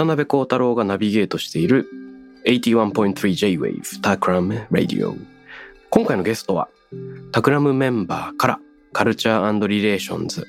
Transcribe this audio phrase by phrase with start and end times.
[0.00, 1.86] 渡邉康太郎がナビゲートしている
[2.46, 5.14] 81.3J-Wave Takram Radio
[5.90, 6.70] 今回のゲストは
[7.32, 8.60] Takram メンバーから
[8.94, 10.46] culture relations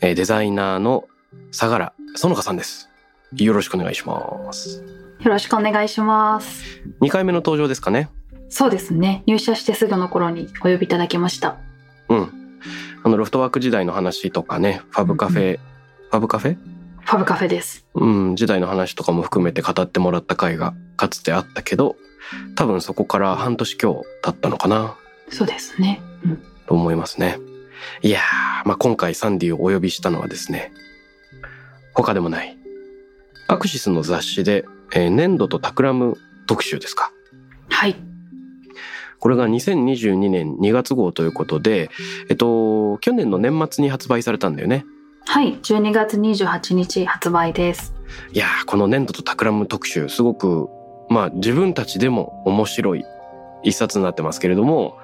[0.00, 1.04] えーデザイナーの
[1.52, 2.88] 相楽園香さんです
[3.36, 4.82] よろしくお願いします
[5.20, 6.64] よろしくお願いします。
[7.02, 8.08] 2回目の登場ですかね
[8.48, 9.22] そうですね。
[9.26, 11.58] 入社してすぐの頃にお呼びいただきました。
[12.08, 12.32] うん
[13.02, 15.58] あのロフトワーク時代の話とかね FabCafe、
[16.10, 17.86] ファブカフェファブカフェです。
[17.94, 21.96] うん、時代の話とかも含めて語ってもらった回がかつてあったけど
[22.54, 24.96] 多分そこから半年今日経ったのかな
[25.28, 26.00] そうですね。
[26.24, 27.38] うん、と思いますね。
[28.02, 30.72] いやー、まあ、今回サンディをお呼びしたのはですね、
[31.94, 32.56] 他でもない。
[33.48, 37.12] アクシスの雑誌で、えー粘土とタクラム特集ですか。
[37.68, 37.96] はい。
[39.18, 41.90] これが2022年2月号ということで、
[42.28, 44.84] えっと、去年の年末に発売されたんだよね。
[45.26, 45.54] はい。
[45.58, 47.94] 12月28日発売です。
[48.32, 50.68] いや、この粘土とタクラム特集、すごく、
[51.08, 53.04] まあ自分たちでも面白い
[53.62, 54.98] 一冊になってますけれども、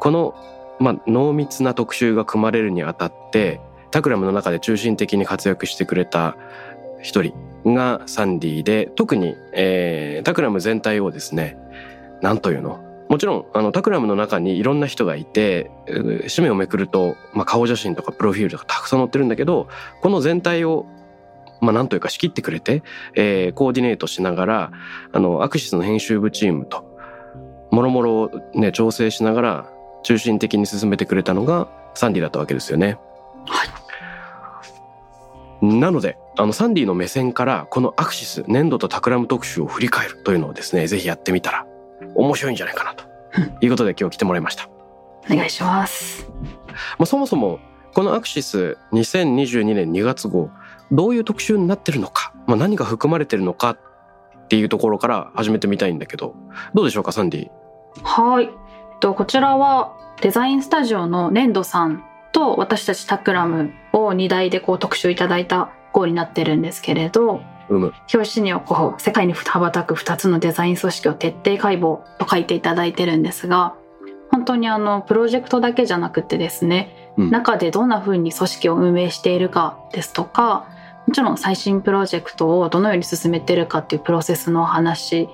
[0.00, 0.34] この、
[0.78, 6.36] まあ濃密な特集が組まれるにあたって、タクラムの中で中心的に活躍してくれた
[7.00, 11.56] 一人がサンディで、特に、えータクラム全体をですね、
[12.22, 12.81] なんというの
[13.12, 19.68] もちろん、あの、タクラムの中にいろんな人がいて、えー紙面をめくると、まあ、顔写真とかプロフィールとかたくさん載ってるんだけど、
[20.00, 20.86] この全体を
[21.60, 22.82] まあ、なんというか仕切ってくれて、
[23.14, 24.72] えーコーディネートしながら、
[25.12, 26.86] あの、アクシスの編集部チームと、
[27.70, 29.70] もろもろね、調整しながら、
[30.04, 32.96] 中心的に進めてくれたのが、サンディだったわけですよね。
[33.46, 33.66] は
[35.60, 35.66] い。
[35.66, 41.66] なので、あの、サンディの目線から、このアクシス、粘土とタクラム特集を振り返るというのをですね、ぜひやってみたら、
[42.14, 43.04] 面白いんじゃないかな、と
[43.60, 44.68] いうことで今日来てもらいました。
[45.30, 46.28] お願いします。
[46.98, 47.60] まあ、そもそも
[47.94, 50.50] このアクシス2022年2月号
[50.90, 53.78] どういう特集になってるのか、まあ、何が含まれてるのかっ
[54.48, 56.34] ていうところから始めてみたいんだけど
[56.74, 58.02] どうでしょうかサンディ？
[58.02, 58.44] はい。
[58.44, 58.50] えっ
[59.00, 73.74] とこちらはデザインスタジオの粘土さんと私たちタクラムを2台でこう特集いただいた号になってるんですけれど、うむ表紙にはこう世界に羽ばたく2つのデザイン組織を徹底解剖と書いていただいてるんですが
[74.30, 77.30] 本当にあのプロジェクトだけじゃなくてですね、うん。
[77.30, 80.66] 中でどんな風に組織を運営しているかですとか
[81.06, 85.28] もちろん最新プロジェクトをどのように進めているかっていうプロセスのお話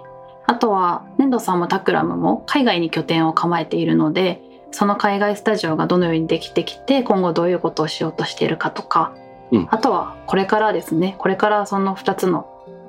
[0.47, 9.15] あとは粘土さんもタクラムも海外に拠点を構えているのでその海外スタジオがどのようにできてきて今後どういうことをしようとしているかとか、
[9.53, 9.69] うん。
[9.71, 11.17] あとはこれからですね。
[11.19, 12.47] これからその2つの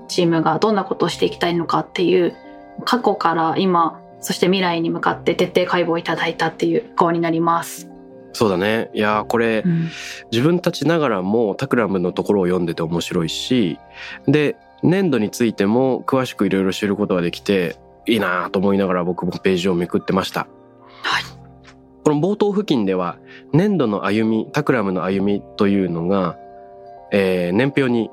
[0.07, 2.35] チームがどんなことをしていきたいのかっていう
[2.85, 7.89] 過去から今そして未来に向かって徹底解剖いただいたっていう号になります。
[8.33, 8.89] そうだね。
[8.93, 9.63] いやーこれ
[10.31, 13.79] 自分たちながらもタクラムのところを読んでて面白いし
[14.27, 20.47] で粘土についても詳しくいろいろ知ることができていいなと思いながら僕もページをめくってました。
[21.01, 21.23] はい。
[22.03, 23.17] この冒頭付近では
[23.53, 26.37] 粘土の歩みタクラムの歩みというのが、
[27.11, 28.09] えー年表に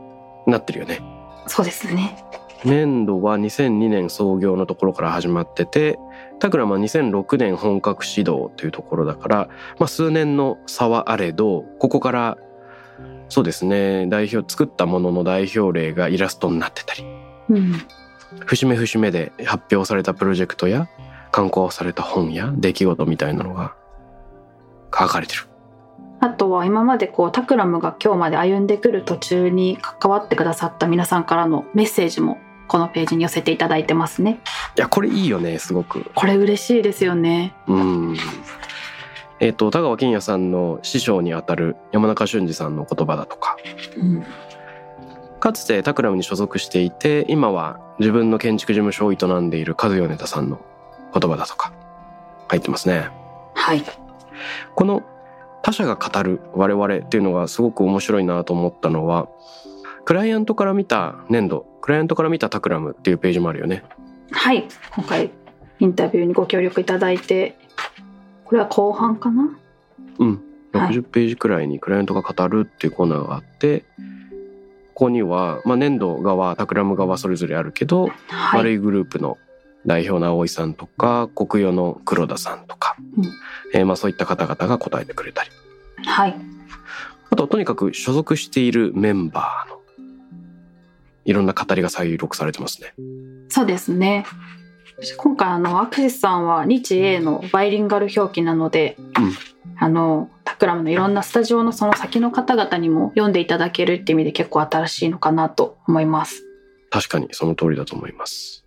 [0.46, 1.00] なってるよね。
[1.46, 2.24] そうですね。
[2.64, 5.98] 粘土は2002年創業のところから始まってて
[6.40, 9.48] タクラムは2006年本格始動というところだから、
[9.78, 12.38] まあ、数年の差はあれどここから
[13.28, 17.04] そうですね代表作ったものの代表例がイラストになってたり
[17.48, 17.80] うん、
[18.44, 20.88] 節目節目で発表されたプロジェクトや
[21.32, 23.76] 刊行された本や出来事みたいなのが
[24.92, 25.42] 書かれてる。
[26.20, 34.40] あとは今までこうタクラムが今日まで歩んでくる途中に関わってくださった皆さんからのメッセージもこのページに寄せていただいてますね。
[34.76, 36.10] いやこれいいよねすごく。
[36.14, 37.54] これ嬉しいですよね。
[37.68, 38.16] うん。
[39.38, 43.56] えっ、と田川金也さんの師匠にあたる山中俊二さんの言葉だとか
[43.98, 44.24] うん、
[45.40, 50.60] かつてタクラムに所属していて今は自分の建築事務所を営んでいる和米田さんの
[51.12, 51.72] 言葉だとか
[52.48, 53.10] 入ってますね。
[53.54, 53.84] はい。
[54.74, 55.02] この
[55.66, 59.28] 他者が語る我々っていうのがすごく面白いなと思ったのは
[60.04, 63.82] クライアントから見た粘土クライアントから見たタクラムっていうページもあるよね。
[64.30, 64.68] はい。
[64.94, 65.32] 今回
[65.80, 67.58] インタビューにご協力いただいて、
[68.44, 69.58] これは後半かな？
[70.20, 70.42] うん。
[70.72, 73.80] はい60ページくらいにクライアントが語るっていうコーナーがあって、
[74.94, 78.60] ここには、まあ、粘土側、タクラム側それぞれあるけど、はい。
[78.60, 79.36] 悪いグループの
[79.86, 83.24] 代表の葵さんとか、国与の黒田さんとか、うん
[83.74, 85.50] えーまあそういった方々が答えてくれたり。
[86.04, 86.36] はい。
[87.30, 89.80] あと、とにかく所属しているメンバーの、
[91.24, 92.94] いろんな語りが再録されてますね。
[93.48, 94.26] そうですね。
[95.18, 99.34] 今回あのアクシスさんは日英のバイリンガル表記なので、うん
[99.78, 106.44] あのタクラムのいろんなスタジオのその先の方々にも読んでいただけるって意味で結構新しいのかなと思います。
[106.88, 108.64] 確かにその通りだと思います。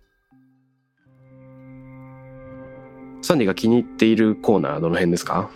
[3.30, 5.50] サンディが気に入っているコーナーどの辺ですか？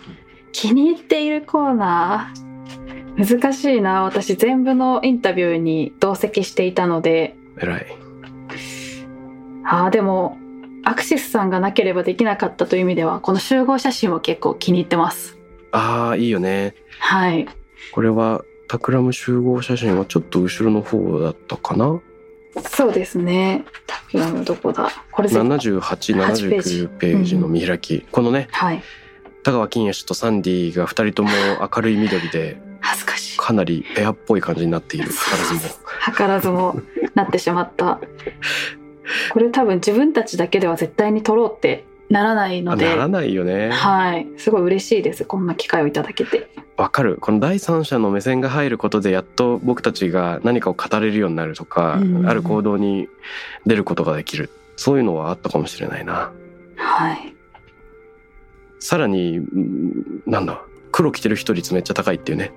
[0.53, 7.35] 気に入っているコーナー難しいな私全部のインタビューに同席していたので。
[7.59, 7.85] 偉い。
[9.65, 10.37] あーでも
[10.85, 15.37] アクシスさんがなければできなかったという意味ではこの集合写真も結構気に入ってます。
[15.73, 16.75] ああ、いいよね。
[16.99, 17.45] はい。
[17.91, 21.99] これはタクラム集合写真はちょっと後ろの方だったかな？
[22.69, 23.65] そうですね。
[23.87, 24.89] タクラムどこだ。
[25.11, 27.37] これ全部7879ページ。
[27.37, 28.83] の見開き、このねはい。
[29.43, 31.29] 田川金氏とサンディが2人とも
[31.75, 33.37] 明るい緑で恥ずかしい。
[33.37, 35.09] かなりペアっぽい感じになっている。
[35.09, 35.59] 図らずも。
[36.15, 36.81] 図らずも
[37.13, 37.99] なってしまった。
[39.31, 42.87] これ多分自分たちだけでは絶対に撮ろうってならないので。
[42.87, 43.71] あならないよね。
[43.71, 44.27] はい。
[44.37, 45.25] すごい嬉しいです。
[45.25, 46.49] こんな機会をいただけて。
[46.77, 47.17] わかる。
[47.19, 52.15] この第三者の目線が入ることでやっと僕たちが何かを語れるようになるとか、うん。
[52.17, 53.07] うんある行動に
[53.65, 54.49] 出ることができる。
[54.75, 56.31] そういうのはあったかもしれないな。
[56.75, 57.35] はい。
[58.79, 60.61] さらにうんなんだ？
[60.91, 62.51] 黒着てる人率めっちゃ高いっていうね。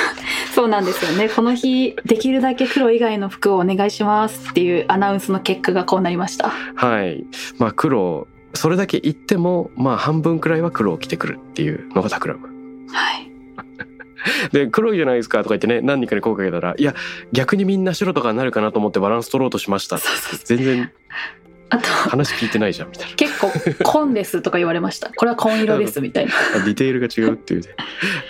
[0.54, 1.28] そうなんですよね。
[1.28, 6.50] この日できるだけ黒以外の服をお願いしますっていうアナウンスの結果がこうなりました。
[6.74, 7.26] はい。
[7.58, 12.48] まあ黒それだけ言ってもまあ半分くらいは黒を着てくるっていうのがタクラム
[12.88, 13.30] はい。
[14.52, 16.94] で黒いじゃないですかとか言ってね何人かに声かけたらいや
[17.32, 19.96] 逆にみんな白とかになるかなと思ってバランス取ろうとしました。
[19.96, 20.38] ってそうそう。
[20.44, 20.92] 全然
[21.68, 23.16] あと話聞いてないじゃんみたいな。
[23.16, 23.50] 結構
[23.84, 25.10] 紺ですとか言われました。
[25.14, 26.32] これは紺色ですみたいな。
[26.56, 27.68] あディテールが違うっていうね。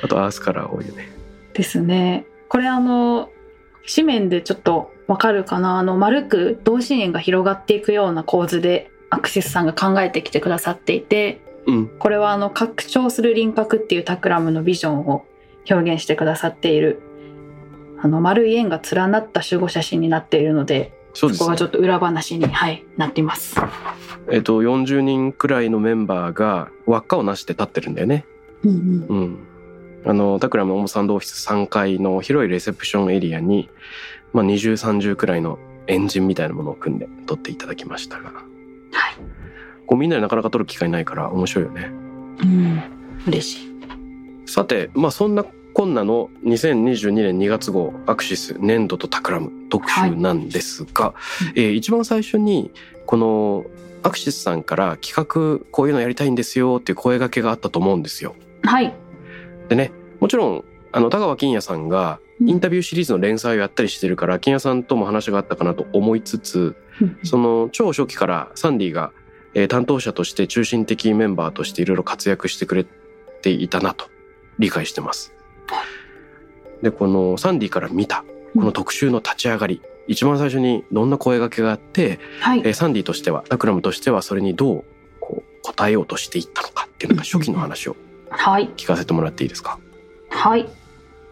[0.03, 1.09] あとアースカラー多いよね。
[1.53, 2.27] ですね。
[2.49, 3.31] これあの
[3.95, 5.79] 紙面でちょっとわかるかな。
[5.79, 11.89] あの丸く同心円が広がっていくような構図でアクシスさんが考えてきてくださっていてうん。
[11.99, 15.27] これはあの拡張する輪郭っていうタクラムのビジョンを
[15.69, 17.03] 表現してくださっている。
[17.99, 21.35] あの丸い円が連なった集合写真になっているのでそね。
[21.35, 23.57] そこがちょっと裏話に、はい、なっています。
[24.31, 28.25] えっと40人くらいのメンバーが輪っかをなして立ってるんだよね。
[28.65, 29.07] うんうん。
[29.09, 29.39] うん。
[30.05, 33.69] あのタクラムオモサンドオフィス3階の広いレセプションエリアに、
[34.33, 35.59] まあ、2030くらいの
[35.89, 38.46] エンジンみたいなものを組んで撮っていただきましたが
[38.97, 39.15] はい
[39.87, 41.91] こうみんなでなかなか撮る機会ないから面白いよね
[42.43, 42.83] うん、
[43.27, 43.77] 嬉しい。
[44.47, 51.15] さてまあそんなこんなの2022年2月号アクシス粘土とタクラム特集なんですが、
[51.55, 52.71] えー一番最初に
[53.07, 53.65] この
[54.03, 58.35] アクシスさんから企画こういうのやりたいんですよっていう声掛けがあったと思うんですよ。
[58.63, 58.95] はい。
[59.69, 66.77] でねもちろんあの田川金也さんがインタビューシリーズの連載をやったりしてるから金也さんとも話があったかなと思いつつ
[67.25, 69.13] その超初期からサンディが、
[69.55, 72.87] えー担当者として中心的メンバーとしていろいろ活躍してくれ
[73.43, 74.07] ていたなと
[74.59, 75.33] 理解してます。
[76.83, 78.25] でこのサンディから見た
[78.55, 82.61] この特集の立ち上がり、一番最初にどんな声掛けがあって、はい。
[82.61, 84.85] えーサンディとしてはタクラムとしてはそれにどう
[85.21, 87.97] こう答えようとしていったのかっていうのが初期の話を
[88.31, 88.71] はい。
[88.77, 89.79] 聞かせてもらっていいですか？
[90.31, 90.69] はい。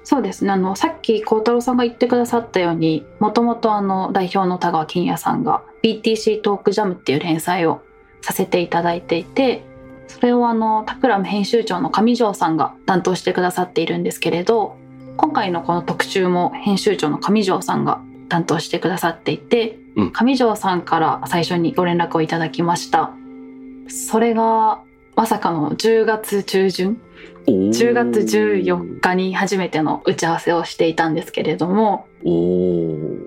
[0.04, 0.52] そうですね。
[0.52, 7.80] あの、さっき孝太郎さんが言ってくださったように、もともとあの、代表の田川金也さんが BTC トークジャムっていう連載を
[8.20, 9.64] させていただいていて、
[10.08, 14.76] それをあの、タクラム編集長の上条さんが担当してくださっているんですけれど、
[15.16, 23.12] 今回のこの特集も編集長の上条さんが担当してくださっていて、うん上条さんから最初にご連絡をいただきました。
[23.88, 24.82] それが、
[25.16, 27.00] まさかの10月中旬
[27.47, 32.07] 10月14日に初めての打ち合わせをしていたんですけれども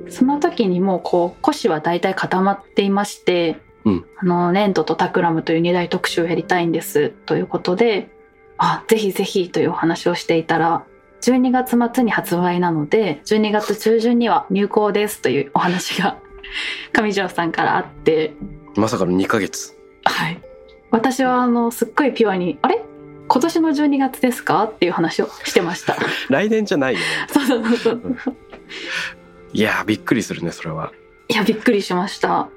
[0.10, 4.06] その時にもうこう腰は大体固まっていまして、うん。
[4.18, 8.10] あの粘土とタクラムという二大特集をやりたいんですということで
[8.58, 10.84] あぜひぜひというお話をしていたら
[11.22, 16.18] 12月末に発売なので12月中旬には入稿ですというお話が
[16.94, 18.34] 上条さんからあって。
[18.76, 19.78] まさかの2ヶ月。
[20.04, 20.42] はい。
[20.92, 22.77] 私はあのすっごいピュアに「あれ？
[23.38, 25.96] 今年の12月ですか?」っていう話をしてました。
[26.30, 27.06] 来年じゃないよね。
[27.30, 28.36] そうそうそうそう。
[29.54, 30.92] いやーびっくりするねそれは。
[31.30, 32.48] いやびっくりしました。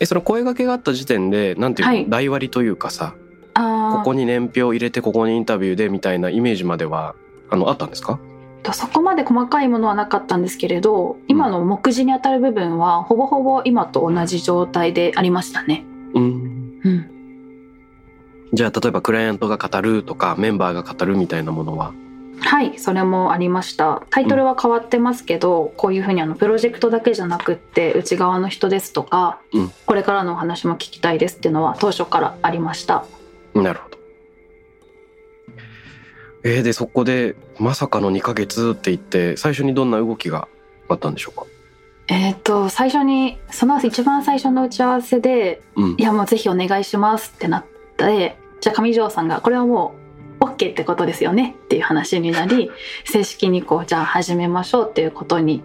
[0.00, 2.06] えその声掛けがあった時点でなんていうの、はい。
[2.08, 3.14] 台割りというかさ
[3.54, 7.14] あここに年表入れてここにインタビューでみたいなイメージまでは
[7.50, 8.18] あのあったんですか？
[8.62, 15.84] とそこまで細かいものはなかったんですけれど今の目次にあたる部分はほぼほぼ今と同じ状態でありましたね。
[16.14, 16.80] うん。
[16.84, 17.10] うん、
[18.52, 21.92] じゃあ例えばクライアントが語るとかメンバーが語るみたいなものは？
[22.42, 24.02] はいそれもありました。
[24.10, 29.72] タイトルは変わってますけど、こういうふうにあのプロジェクトだけじゃなくって内側の人ですとか、うん。
[29.86, 33.04] これからのお話も聞きたいですっていうのは当初からありました。
[33.54, 33.98] なるほど。
[36.42, 40.48] えー、でそこでまさかの2ヶ月って言って最初にどんな動きが
[40.88, 41.44] あったんでしょうか？
[42.08, 45.96] えっ、と最初にその一番最初の打ち合わせでうん。
[45.98, 47.66] いやもうぜひお願いしますってなっ
[47.98, 49.94] てじゃあ上条さんがこれはも
[50.40, 52.70] う OK ってことですよねっていう話になり
[53.04, 55.62] 正式にこうじゃあ始めましょうっていうことに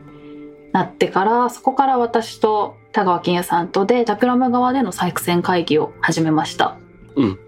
[0.73, 6.77] なってからそこから私と田川金也さんとでタクラム側での作戦会議を始めました。
[7.15, 7.39] うん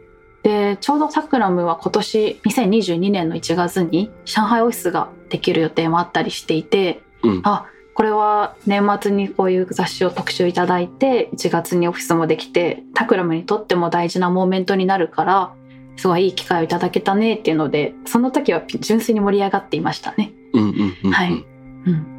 [0.43, 7.65] でちょうどタクラムは今年2022年の1月に上海オフィスができる予定もあったりしていて、うんあ
[7.97, 15.55] これは年末にこういう雑誌を特集いただいて1月にオフィスもできてタクラムにとっても大事なモーメントになるから
[15.95, 20.31] すごいいい機会をいただけたねっていうのでその時は純粋に盛り上がっていましたね。
[20.53, 21.11] うんうんうんうん。
[21.11, 21.31] はい。
[21.31, 22.16] うん、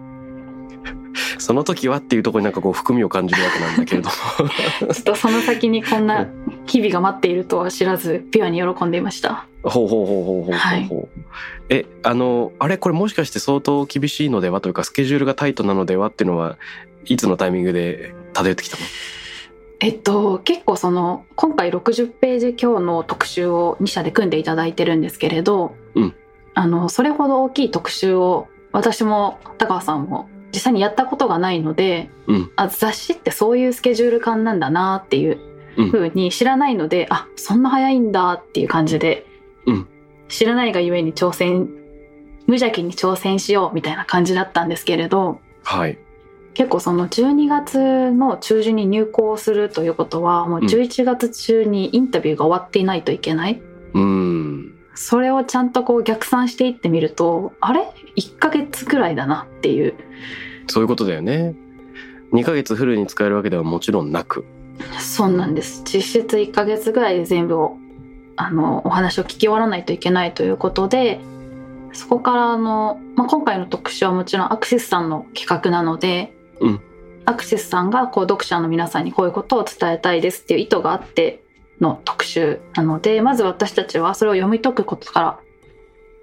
[1.38, 4.14] その時はっていうところになんかこう含みを感じるわけなんだけれども。
[4.92, 6.26] ちょっとその先にこんな
[6.66, 9.46] 日々が待っているとは知らずピュアに喜んでいました。
[9.62, 10.88] ほうほうほうほうほうほう、はい。
[11.68, 16.56] えあのあれこれもしかして相当厳しいのではというかスケジュールがタイトなのではっていうのは
[17.04, 18.82] いつのタイミングで漂ってきたの？
[19.80, 26.14] えっと結構その今回60ページ強の特集を2社で組んでいただいてるんですけれど、うん。
[26.54, 32.50] あのそれほど大きい特集を私も高川さんも実際にやったことがないので、うん。
[32.56, 35.38] あ雑誌ってそういうスケジュール感なんだなっていう
[35.76, 35.92] うん。
[35.92, 39.26] 風に知らないので、あそんな早いんだっていう感じで、
[39.66, 39.88] うん。
[40.28, 41.68] 知らないがゆえに挑戦
[42.48, 45.98] 無邪気に挑戦しようみたいな感じだったんですけれどはい。
[46.54, 53.62] 結構その12月の中旬に入校するということはもう11月中にインタビューが終わっていないといけない、
[53.94, 59.94] うーんそれをちゃんとこう逆算していってみるとあれ？1ヶ月くらいだなっていう。
[60.66, 61.54] そういうことだよね。
[62.32, 64.44] 2ヶ月フルに使えるわけではもちろんなく。
[64.98, 65.82] そうなんです。
[65.84, 67.78] 実質1ヶ月ぐらいで全部を
[68.34, 71.20] あのお話を聞き終わらないといけないということで
[71.92, 76.80] そこからあの、まあ、今回の特集はもちろんアクシスさんの企画なので、うん。
[77.24, 81.44] アクシスさんがこう読者の皆さんにこういうことを伝えたいですっていう意図があって
[81.80, 85.40] の特集なのでまず私たちはそれを読み解くことから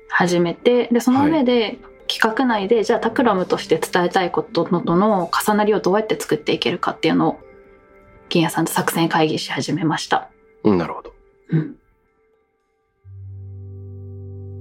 [0.10, 7.40] 始めてでその上で企画内でじゃあタクラムとして伝えたいことのとの重なりをどうやって作っていけるかっていうのを
[8.30, 10.30] 金谷さんと作戦会議し始めました。
[10.64, 11.14] うんなるほど。
[11.50, 11.76] うん、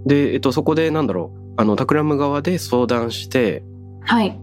[0.06, 1.44] で、えっと、そこでなんだろう。
[1.56, 3.62] あのタクラム側で相談して、
[4.02, 4.38] はい。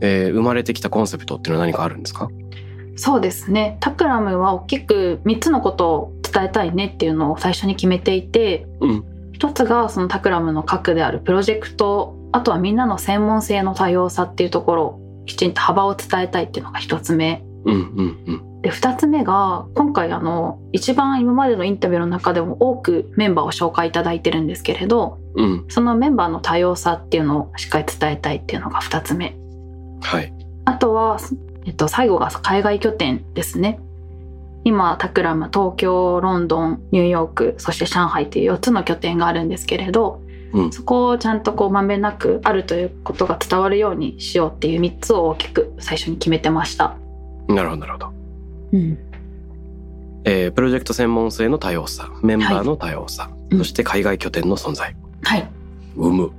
[0.00, 2.28] えー生まれてきたコンセプトっていうのは何かあるんですか？
[2.96, 3.76] そうですね。
[3.80, 9.04] タクラムは大きく3つのことを伝えたいねっていうのを最初に決めていて、うん。
[9.32, 17.44] 一つがそのタクラムの核であるプロジェクトあとはみんなの専門性の多様さっていうところをきちんと幅を伝えたいっていうのが一つ目。
[17.64, 18.62] うんうんうん。
[18.62, 25.64] で2つ目が今回あの一番今までのインタビューの中でも多くメンバーを紹介いただいてるんですけれどうん。
[25.68, 29.36] そのメンバーの多様さっていうのをしっかり伝えたいっていうのが2つ目。
[30.02, 30.32] はい。
[30.64, 31.18] あとは、
[31.64, 33.78] えっと、最後が海外拠点ですね。
[34.64, 40.20] 今、タクラム、東京、ロンドン、ニューヨーク、そして上海という4つの拠点があるんですけれど、
[40.52, 46.94] うんそこをちゃんとこうまんべんなくあるということが伝わるようにしようっていう3つを大きく最初に決めてました。
[47.48, 48.12] なるほどなるほど
[48.74, 48.98] うん。
[50.24, 55.48] えープロジェクト専門性の多様さメンバーの多様さ、うんそして海外拠点の存在はい。
[55.96, 56.32] 生む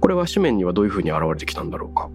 [0.00, 2.08] これは紙面にはどういうふうに現れてきたんだろうか？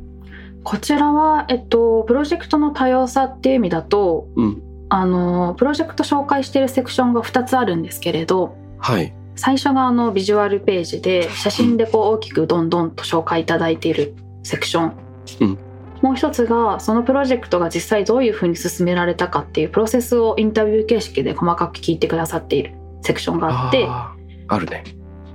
[0.64, 4.62] こちらは、えっと、プロジェクトの多様さっていう意味だと、うん。
[4.90, 9.14] あの、プロジェクト紹介しているセクションが2つあるんですけれど、はい。
[9.36, 14.14] 最初があのビジュアルページで写真でこう大きくどんどんと紹介いただいている
[14.44, 14.94] セクション、
[15.40, 15.58] うん。
[16.02, 24.84] もう一つがそのプロジェクトが実際どういうふうに進められたかっていうプロセスをインタビュー形式で細かく聞いてくださっているセクションがあってあるね。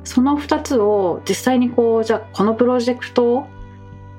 [0.04, 3.46] その2つを実際にこうじゃあこのプロジェクトを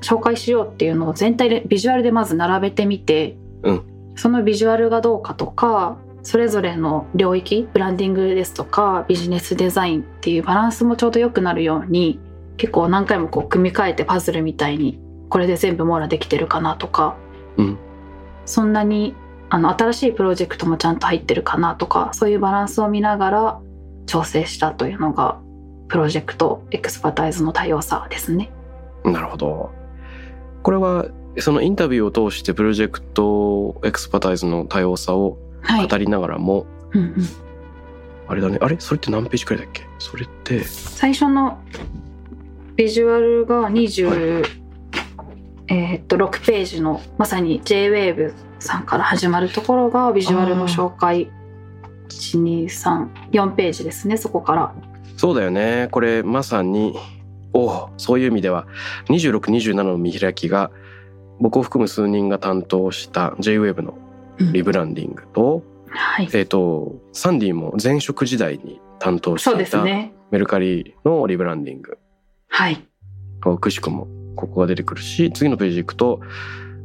[0.06, 12.18] 紹介しようっていうのを全体でビジュアルでまず並べてみて、うんそのビジュアルがどうかとかそれぞれの領域ブランディングですとかビジネスデザインっていうバランスもちょうど良くなるように
[12.56, 17.18] 結構何回もこう組み替えてパズルみたいにこれで全部網羅できてるかなとか、
[17.58, 17.78] うん
[18.46, 19.16] そんなに
[19.50, 23.60] あの新しいプロジェクトもちゃんと入ってるかなとかそういうバランスを見ながら
[24.06, 25.42] 調整したというのが
[25.88, 28.52] プロジェクトエクスパタイズの多様さですね。
[29.04, 29.85] なるほど。
[30.66, 31.06] これは
[31.38, 37.16] そのインタビューを通してプロジェクトエクスパタイズの多様さをはい、語りながらも、うんうん。
[38.28, 38.58] あれだね。
[38.60, 38.76] あれ？
[38.80, 39.84] それって何ページくらいだっけ？
[40.00, 41.60] それって最初の
[42.76, 44.44] ビジュアルが20、
[45.68, 51.30] えーっと6ページのまさに JWAVE さんから始まるところがビジュアルの紹介。
[52.10, 54.74] 1234ページですねそこから。
[55.16, 55.90] そうだよね。
[55.92, 56.96] これまさに
[57.56, 58.68] おおそういう意味では
[59.08, 60.72] 2627の見開きが
[61.40, 63.98] 僕を含む数人が担当した JWAVE の
[64.52, 66.30] リブランディングと、はい。
[66.34, 71.98] えっ、とサンディも前職時代に担当していたメルカリのリブランディング。
[72.48, 72.86] はい。
[73.60, 76.20] くしくもここが出てくるし次のページ行くと、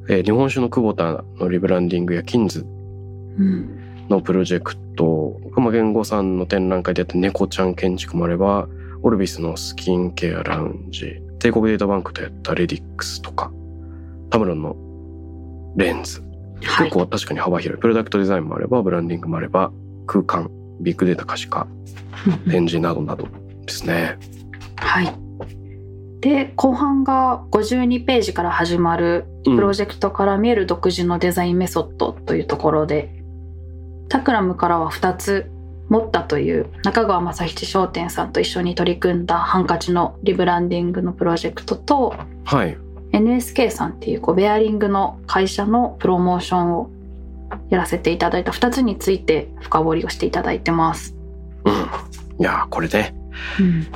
[0.08, 4.06] えー日本酒の久保田のリブランディングやキンズうん。
[4.08, 8.68] のプロジェクト熊源吾さんの展覧会でやった猫ちゃん建築もあれば
[9.02, 13.50] オルビスのスキンケアラウンジ帝国データバンクでやったレディックスとか
[14.30, 14.76] タムロンの
[15.76, 16.20] レンズ。
[16.62, 16.90] はい。
[16.90, 19.72] 結構確かに幅広いプロダクトデザインもあればブランディングもあれば
[20.06, 21.66] 空間ビッグデータ可視化
[22.50, 23.28] 展示などなど
[23.66, 24.18] ですね。
[24.76, 25.14] はい。
[26.20, 33.10] で後半が52ページから始まるうんプロジェクトから見える独自のデザインメソッドというところで、
[34.10, 35.50] タクラムからは2つ
[35.90, 42.78] 持ったという中川正七商店さんと一緒に取り組んだハンカチのリブランディングのプロジェクトとはい。
[43.12, 46.90] NSK さんっていうこうベアリングの会社のプロモーションを
[47.70, 51.16] やらせていただいた2つについて深掘りをしていただいてます。
[51.64, 53.14] うん、いやーこれね
[53.58, 53.86] うん。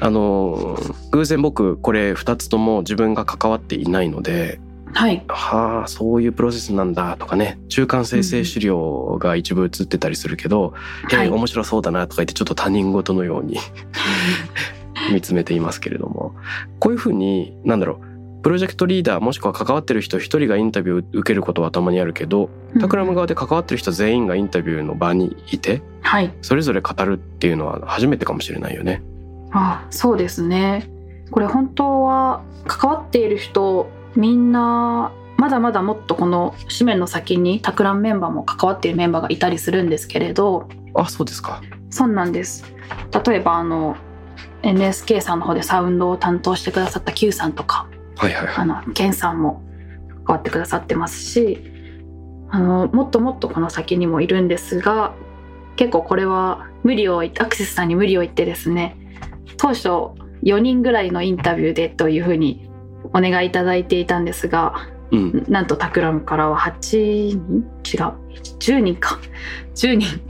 [0.00, 4.58] あのー偶然僕これ2つとも自分が関わっていないので
[4.94, 7.58] はい、はあそういうプロセスなんだとかね。
[7.68, 10.74] 中間生成資料が一部映ってたりするけど、
[11.04, 13.58] はいえー面白そうだなとか言ってちょっと他人事のように
[15.12, 16.34] 見つめていますけれども。
[16.78, 22.50] こういうふうになんだろうプロジェクトリーダーもしくは関わってる人一人がインタビューを受けることはたまにあるけど
[22.80, 26.34] タクラム側で関わってる人全員がインタビューの場にいてはい。
[26.42, 29.02] それぞれ語るっていうのは初めてかもしれないよね。
[29.52, 30.90] あそうですね。
[31.30, 41.60] これ本当は関わっている人みんなまだまだもっとこの紙面の先にタクランメンバーも関わっているメンバーがいたりするんですけれどあそうですか。
[41.90, 42.64] そうなんです
[43.26, 43.96] 例えばあの
[44.62, 48.54] NSK さんの方でサウンドを担当してくださった Q さんとかはいはいはい。
[48.56, 49.62] あのケンさんも
[50.24, 51.58] 関わってくださってますし
[52.50, 55.14] あのもっともっとこの先にもいるんですが
[55.76, 58.96] 結構これは無理をアクセスさんに無理を言ってですね
[59.56, 59.88] 当初
[60.44, 62.68] 4人ぐらいのインタビューでというふうに
[63.14, 65.44] お願いいただいていたんですがうん。
[65.48, 67.64] なんとタクラムからは8人？
[67.84, 68.12] 違う
[68.58, 69.20] 10人か
[69.74, 70.20] 10人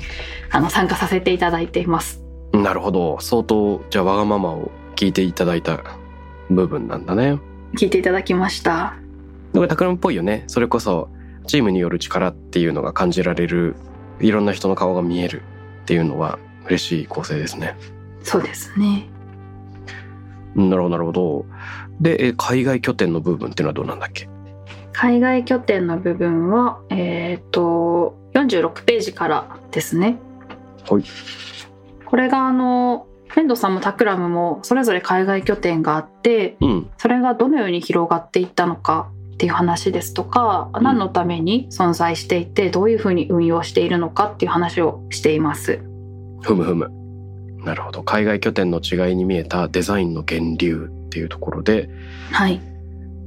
[0.51, 2.23] あの参加させていただいています。
[2.53, 3.19] なるほど。
[3.21, 5.83] 相当じゃあわがままを聞いていただいた
[6.51, 7.39] 部分なんだね。
[7.77, 8.95] 聞いていただきました。
[9.53, 10.45] だからタクラムっぽいよね。
[10.47, 11.09] それこそ
[11.47, 13.77] チームによる力っていうのが感じられる、
[14.21, 15.43] いろんな人の顔が見える
[15.83, 17.77] っていうのは嬉しい構成ですね。
[18.23, 19.09] そうですね。
[20.57, 21.47] うんなるほどなるほど。
[22.01, 24.29] で、え海外拠点の部分っていうのはどうなんだっけ？
[24.93, 30.19] 海外拠点の部分は、えっ、と、46ページからですね。
[30.89, 31.05] はい。
[32.05, 36.91] これがあの、フェンドさんもタクラムもそれぞれ海外拠点があって、うん。
[36.99, 45.81] それがどのように広がっていったのかっていう話ですとか、何のために存在していて、どういうふうに運用しているのかっていう話をしています。
[46.43, 47.02] ふむふむ。
[47.65, 48.03] なるほど。
[48.03, 51.89] 海外拠点の違いに見えたデザインの源流っていうところで、
[52.33, 52.61] はい。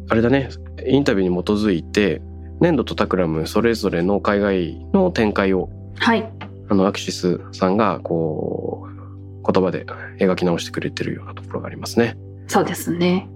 [0.10, 0.50] あれだね、
[0.86, 2.22] インタビューに基づいて、
[2.62, 6.30] 粘土とタクラムそれぞれの海外の展開を、はい。
[6.70, 9.86] あの、アクシスさんが、こう、言葉で
[10.20, 12.18] 描き直してくれてるようなところがありますね。
[12.48, 13.28] そうですね。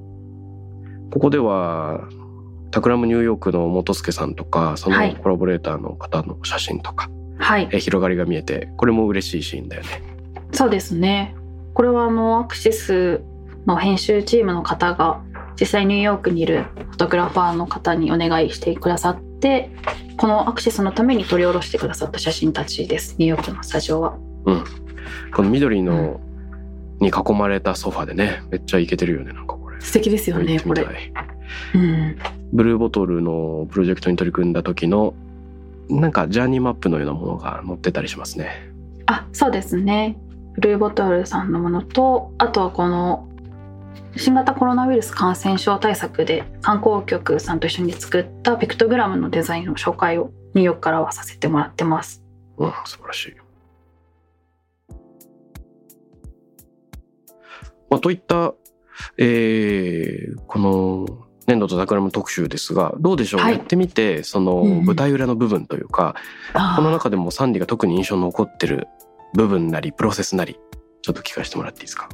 [1.11, 2.07] ここでは、
[2.71, 7.69] タクラムニューヨークの元助さんとか、そのはいコラボレーターの方の写真とか、はい。
[7.71, 10.08] え広がりが見えて、これも嬉しいシーンだよね。
[10.51, 11.35] そうですね。
[11.73, 13.21] これはあのアクシス
[13.65, 15.21] の編集チームの方が
[15.59, 19.71] 実際ニューヨークにいるフォトグラファーの方にお願いしてくださって
[20.17, 23.15] このアクシスのために取り下ろしてくださった写真たちです。
[23.17, 24.17] ニューヨークのスタジオは。
[25.33, 26.19] この緑の
[26.99, 29.79] に囲まれたソファでねめっちゃイケてるよねなんかこれ。
[29.79, 30.85] 素敵ですよねこれ。
[31.75, 32.17] うん。
[32.51, 35.13] ブルーボトルのプロジェクトに取り組んだ時の
[35.89, 38.71] なんかジャーニーマップのようなものが載ってたりしますね。
[39.05, 40.17] あそうですね。
[40.28, 40.28] ブ
[40.59, 43.27] ルーボトルさんのものとあとはこの
[44.15, 52.23] 新型コロナウイルス感染症対策で観光局さんと一緒に作ったピクトグラムのデザインの紹介をニューヨークからはさせてもらってます。
[52.57, 53.35] うん素晴らしい。
[57.89, 58.53] まあ、といった、
[59.17, 61.05] えーこの
[61.47, 63.53] 粘土と桜の特集ですがどうでしょう、はい。
[63.53, 64.85] やってみてそのうんうん。
[64.85, 66.15] 舞台裏の部分というか、
[66.53, 66.75] あー。
[66.75, 68.87] この中でもサンディが特に印象に残ってる
[69.33, 70.59] 部分なりプロセスなり
[71.01, 72.09] ちょっと聞かせてもらっていいですか？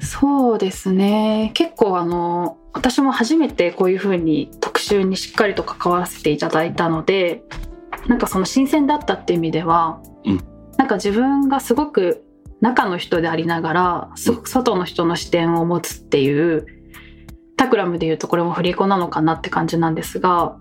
[0.00, 1.52] そうですね。
[1.54, 7.42] 結構あの私も初めてこういうふうに特集にしっかりと関わらせていただいたので
[8.08, 10.40] なんかその新鮮だったっていう意味では、うん。
[10.76, 12.24] なんか自分がすごく
[12.60, 16.66] 中の人でありながらすごく外の人の視点を持つっていう
[17.56, 20.56] タクラムでいうとこれも振り子なのかなって感じなんですが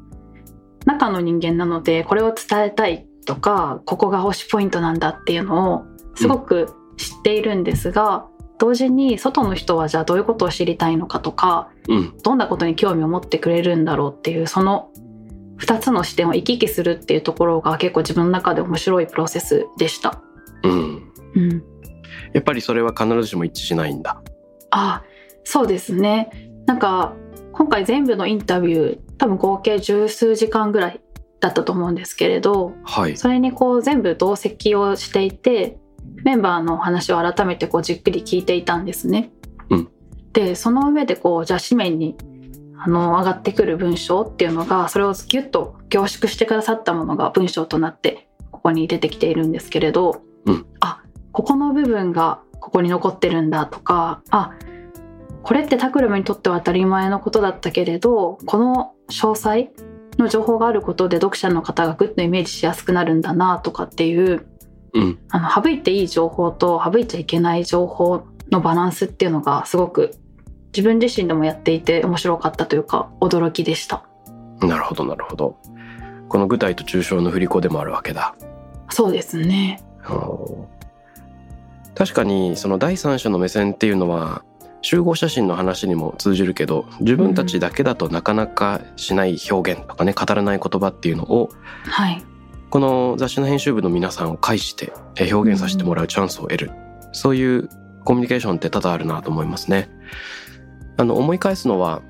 [0.85, 5.83] 中の人間なのでこれを伝えたいとかここが推しポイントなんだっていうのを
[6.15, 8.27] すごく知っているんですが、
[8.59, 12.17] 同時に外の人はじゃあどういうことを知りたいのかとかうん。
[12.23, 14.89] どんなことに興味を持ってくれるんだろうっていうその
[15.59, 20.21] 2つの視点を行き来するっていうところが結構自分の中で面白いプロセスでした。
[20.63, 21.13] うん。
[21.35, 21.63] うん、
[22.33, 24.21] やっぱりそれは必ずしも一致しないんだ。
[24.71, 25.03] あ
[25.43, 26.29] そうですね。
[26.65, 27.13] なんか
[27.51, 31.01] 今回全部のインタビュー多分合計十数時間ぐらい
[31.43, 33.17] だったと思うんですけれどはい。
[33.17, 35.77] それにこう全部同席をしていて
[36.23, 39.31] メンバーのお話を改めてこうじっくり聞いていたんですね。
[39.69, 39.89] うん。
[40.31, 42.15] でその上でこうじゃあ紙面に
[42.77, 50.65] あの上がってくる文章っていうのがそれをギュッと凝縮してくださったものが文章となってここに出てきているんですけれど、うん。
[50.79, 51.03] あ
[51.33, 54.53] ここの部分がここに残ってるんだとかあ
[55.41, 59.71] これってタクラムにとっては当たり前のことだったけれどこの詳細
[60.17, 64.45] の情報があることで読者の方がグッとイメージしやすくなるんだなとかっていう
[64.93, 65.19] うん。
[65.29, 70.15] あの省いていい情報と省いちゃいけない情報のバランスっていうのがすごく
[70.75, 74.05] 自分自身でもやっていて面白かったというか驚きでした。
[74.61, 75.57] なるほどなるほど。
[76.29, 78.35] この具体と抽象の振り子でもあるわけだ。
[78.89, 79.83] そうですね。
[80.07, 80.83] うん
[81.95, 84.43] 確かにその第三者の目線っていうのは
[84.83, 91.49] 集合写真の話にも通じるけど自分たちだけだとなかなかしない表現とかね語らない言葉っていうのを
[91.85, 92.23] はい。
[92.69, 96.71] この雑誌の編集部の皆さんを介してえ表現させてもらうチャンスを得る。
[97.11, 97.69] そういう
[98.03, 99.89] コミュニケーションって多々あるなと思いますね。
[100.97, 102.01] あの思い返すのは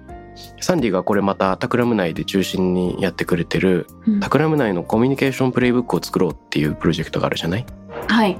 [0.62, 4.20] サンディがこれまたタクラム内で中心にやってくれてるうん。
[4.20, 7.66] タクラム内のコミュニケーションプレイブックを作ろうっていうプロジェクトがあるじゃない？
[8.08, 8.40] はい。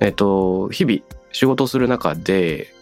[0.00, 1.00] えっと、日々
[1.32, 2.74] 仕事をする中で、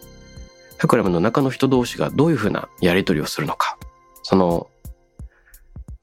[0.79, 3.77] Takram の中の人同士がどういうふうなやり取りをするのか。
[4.23, 4.69] その、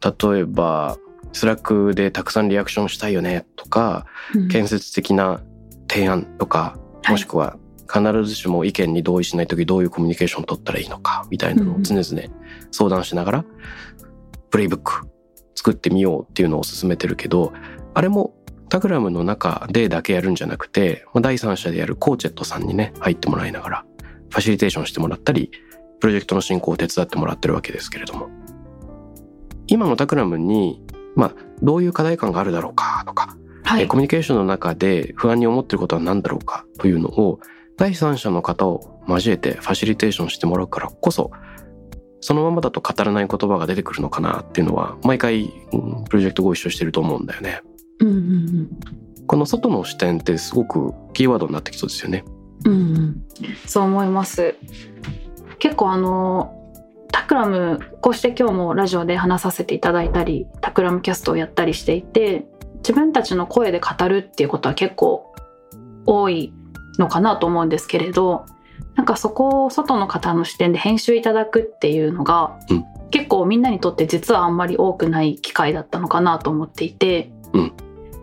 [0.03, 0.99] 例えば、
[1.33, 4.49] Slack でたくさんリアクションしたいよねとか、うん。
[4.49, 5.41] 建設的な
[5.91, 7.11] 提案とか、はい。
[7.13, 7.57] もしくは
[7.91, 12.23] 必ずしも意見に同意しないときどういうコミュニケーションを取ったらいいのか、みたいなのを常々
[12.71, 13.45] 相談しながら、
[14.51, 15.09] playbook
[15.55, 17.55] 作ってみようっていうのを進めてるけど、
[17.95, 18.35] あれも
[18.69, 23.85] タグラムの中でだけやるんじゃなくて、まあ第三者でやるコーチェットさんにね、入ってもらいながら、
[24.31, 25.51] ファシリテーションしてもらったり、
[26.01, 28.29] プロジェクトの進行を手伝ってもらってるわけですけれども。
[29.67, 30.85] 今のタクラムに、
[31.15, 37.41] まあ、どういう課題感があるだろうかとか、はいえコミュニケーションの中で不安に思ってることは何だろうかというのを
[37.77, 41.33] 第三者の方を交えてファシリテーションしてもらうからこそ
[42.21, 47.61] そのままだと語らない言葉が出てくるのかなっていうのは毎回、うんプロジェクトご一緒してると思うんだよね。
[48.01, 48.71] うんうん
[49.27, 52.25] この外の視点ってすごくキーワードになってきそうですよね。
[52.65, 53.25] うん
[53.67, 54.57] そう思います。
[55.59, 56.53] 結構あの
[57.13, 62.47] タクラムこうして今日もラジオで話させていただいたりタクラムキャストをやったりしていて
[62.79, 65.35] 自分たちの声で語るっていうことは結構
[66.05, 66.53] 多い
[66.99, 68.47] のかなと思うんですけれど
[68.97, 72.85] なんかそこを外の方の視点で編集いただくっていうのが、うん。
[73.11, 77.73] 結構みんなにとって実はあんまり多くない機会だったのかなと思っていて、うん。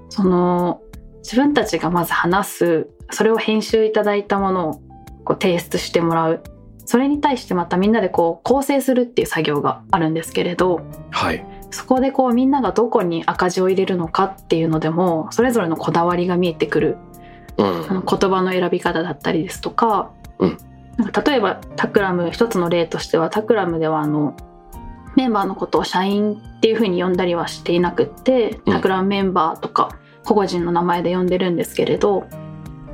[0.09, 0.81] その
[1.23, 4.73] 自分たちがまず話すそれを編集いただいたものを
[5.23, 6.43] こう提出してもらう
[6.85, 10.81] それに対してまたみんなでこう構成するっていう作業があるんですけれど
[11.11, 11.45] はい。
[11.71, 16.97] そこでこうみんながどこに赤字を入れるのかっていうのでもそれぞれのこだわりが見えてくる
[17.57, 17.89] うん。
[17.89, 20.57] あの言葉の選び方だったりですとか,、うん
[20.97, 24.35] なんか例えばタクラム一つの例としてはタクラムではあの
[25.15, 32.27] メンバーのことを社員っていうふうに呼んだりはしていなくってうんタクラムメンバーとか個々人の名前で呼んでるんですけれど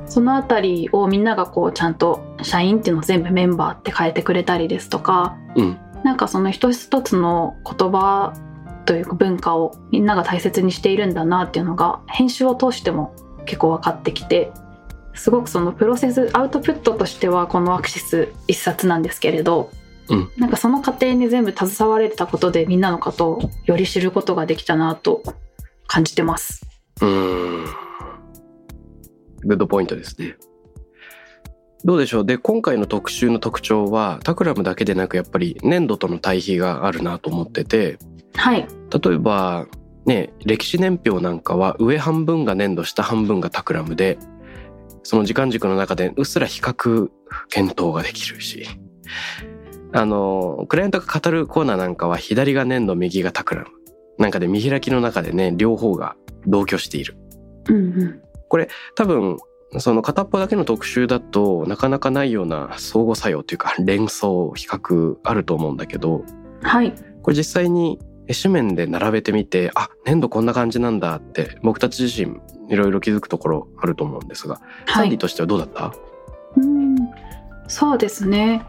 [0.06, 8.34] そのあたりをみんながこうちゃんと社員っていうのを全部メンバーって変えてくれたりですとか、うんなんかその一つ一つの言葉
[8.86, 13.14] というか文化をみんなが大切にしているんだなっていうのが編集を通しても
[13.44, 14.50] 結構分かってきて
[15.14, 19.70] すごくそのプロセスアウトプットとしてはこの AXIS 一冊なんですけれど、
[20.08, 25.22] うんなんかその過程に全部携われたことでみんなのことをより知ることができたなと
[25.86, 26.69] 感じてます。
[27.00, 27.64] うーん。
[29.42, 30.36] Good point ですね。
[31.82, 32.26] どうでしょう？
[32.26, 37.98] で、今回の特集の特徴は、 Takram だけでなくやっぱり nendo との対比があるなと思ってて、
[38.34, 38.66] はい、
[39.02, 39.66] 例えば、
[40.04, 44.18] ね、歴史年表なんかは上半分が粘土、下半分がタクラムで、
[45.02, 47.08] その時間軸の中でうっすら比較
[47.48, 48.66] 検討ができるし、
[49.92, 53.68] あの、クライアントが語るコーナーなんかは左が粘土、右がタクラム。
[54.18, 56.14] なんかで見開きの中でね、両方が
[56.46, 57.16] 同居している。
[57.68, 58.20] うんうん、
[58.94, 59.36] 多分、
[59.78, 66.24] その片っぽだけの特集だとなかなかないような相互作用というか連想、比較あると思うんだけど、
[66.62, 68.00] はい、これ実際に
[68.42, 75.06] 紙面で並べてみて、あ、粘土こんな感じなんだって僕たち自身いろいろ気づくところあると思うんですが、サはい。
[75.08, 75.92] ンディとしてはどうだった？
[76.56, 76.96] うん。
[77.68, 78.66] そうですね。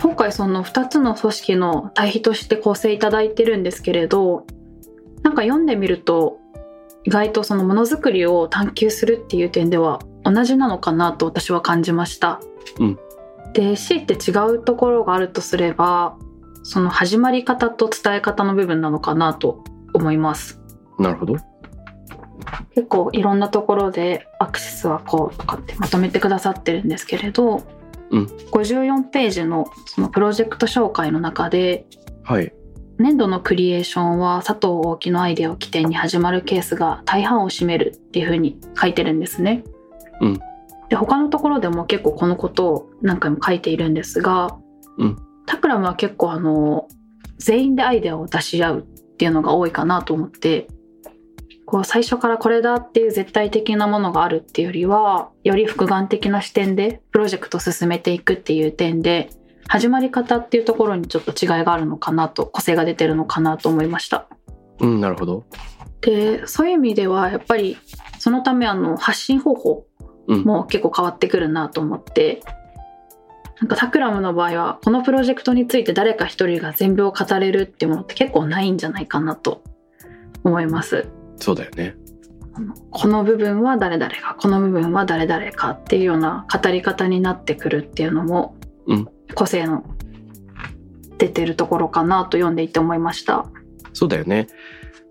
[0.00, 4.46] 今回その2つの組織の対比として構成いただいてるんですけれど
[5.22, 6.38] なんか読んでみると
[7.04, 12.40] 意外とそのものづくりを探求するっていう点では同じなのかなと私は感じました。
[12.78, 12.98] うん
[13.52, 16.16] で強いて違うところがあるとすれば
[16.62, 19.62] その始まり方と伝え方の部分なのかなと
[19.92, 20.60] 思います。
[20.98, 21.36] なるほど。
[22.74, 27.62] 結構いろんなところでアクセスはこうとかってまとめてくださってるんですけれど、
[28.10, 31.86] うん54ページのそのプロジェクト紹介の中で
[32.22, 32.52] はい。
[32.98, 39.64] 年度のクリエーションは佐藤大木のアイデアを起点に始まるケースが大半を占めるっていうふうに書いてるんですね。
[40.20, 40.40] うん
[40.88, 44.58] で他のところでも結構このことを何回も書いているんですが、
[44.98, 46.86] うんタクラムは結構あの
[47.38, 48.82] 全員でアイデアを出し合うっ
[49.16, 50.68] ていうのが多いかなと思って
[51.66, 59.30] こう最初からこれだっていう絶対的なものがあるっていうよりはより複眼的な視点でプロジェクトを進めていくっていう点で
[59.72, 64.28] 始まり方っていうところにちょっと違いがあるのかなと個性が出てるのかなと思いました。
[64.80, 65.44] うん、なるほど。
[66.02, 67.78] でそういう意味ではやっぱり
[68.18, 69.86] そのためあの発信方法
[70.26, 70.42] うん。
[70.44, 72.42] も結構変わってくるなと思って
[73.60, 79.64] なんかタクラムの場合はこのプロジェクトについて誰か一人が全部を語れるっていうものって結構ないんじゃないかなと
[80.44, 81.08] 思います。
[81.36, 81.96] そうだよね。
[82.90, 88.54] この部分は誰々がこの部分は誰々かっていうような語り方になってくるっていうのも、
[88.86, 89.84] うん個性の
[91.18, 93.46] 出てるところかなと読んでいて思いました。
[93.92, 94.48] そうだよね。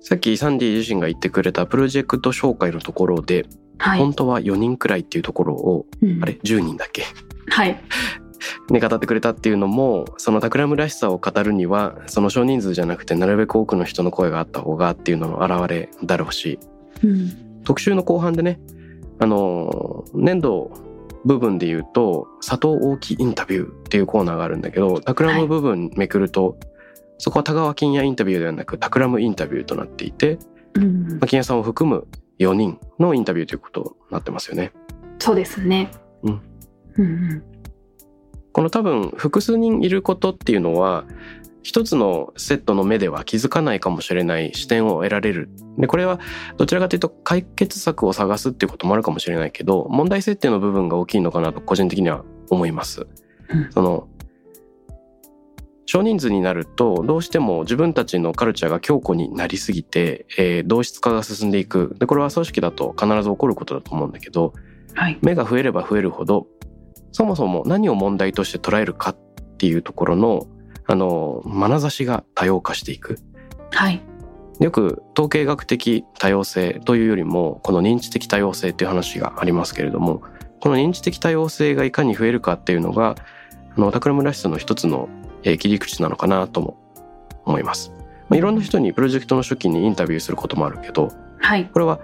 [0.01, 3.45] さっきサンディ自身が言ってくれたプロジェクト紹介のところで、
[3.77, 3.99] はい。
[3.99, 7.03] 本当は4人くらいっていうところを、うんあれ ?10 人だっけ？
[7.49, 7.79] はい。
[8.71, 16.57] ね、語ってくれたっていうのもそのタクラムらしさを語るにはその少人数じゃなくてなるべく多くの人の声があった方がっていうのの表れだろうし
[17.03, 17.61] うん。
[17.63, 18.59] 特集の後半でね
[19.19, 20.71] あの年度
[21.25, 26.57] 部分で言うと佐藤大木インタビューっていうコーナーがあるんだけどタクラム部分めくると、
[27.17, 30.39] そこは田川金也インタビューではなくタクラムインタビューとなっていて、
[30.73, 32.07] うんまあ、金也さんを含む
[32.39, 34.71] 4人のインタビューということになってますよね。
[35.19, 35.91] そうですね。
[36.23, 36.41] うん。
[36.97, 37.43] うんうん。
[38.53, 41.05] この多分複数人いることっていうのは
[41.63, 45.49] 一つのセットの目では気づかないかもしれない視点を得られる。
[45.77, 46.19] で、これは
[46.57, 53.07] どちらかというと解決策を探すっていうこともあるかもしれないけど、問題設定の部分が大きいのかなと個人的には思います。
[53.49, 54.07] うんその、
[55.85, 61.95] 少人数になるとどうしても自分たちのカルチャーが強固になりすぎて、えー同質化が進んでいく。
[61.99, 64.53] で、これは組織だと必ず起こることだと思うんだけど、
[64.95, 65.19] はい。
[65.21, 66.47] 目が増えれば増えるほど
[67.11, 69.17] そもそも何を問題として捉えるかっ
[69.57, 70.47] ていうところの
[70.91, 73.17] あの眼差しが多様化していく
[73.71, 74.01] はい。
[74.59, 80.21] よく統計学的多様性というよりもこの認知的多様性っていう話がありますけれども
[80.59, 83.15] この認知的多様性がいかに増えるかっていうのが
[83.77, 85.07] あのタクラムらしさの一つの
[85.43, 86.77] えー切り口なのかなとも
[87.45, 87.93] 思います、
[88.27, 91.69] まあ、いろんな人にプロジェクトの初期にインタビューすることもあるけどはい。
[91.71, 92.01] これは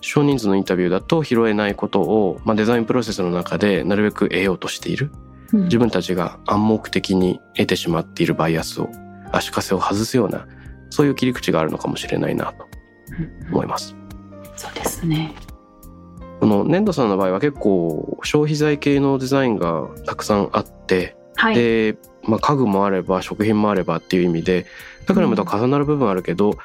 [0.00, 8.88] 少人数のインタビューだと拾えないことを、まあ、デザインプロセスの中でなるべく得ようとしているうん自分たちが暗黙的に得てしまっているバイアスを
[9.32, 10.46] 足かせを外すような
[10.90, 12.66] そういう切り口があるのかもしれないなと
[13.18, 13.96] うん思います。
[14.56, 15.34] そうですね。
[16.40, 21.54] この粘土さんの場合は結構消費財系のデザインがたくさんあって、はい。
[21.54, 24.66] で、まあ、家具もあれば食品もあればっていう意味で
[25.06, 26.58] タクラムと重なる部分あるけど、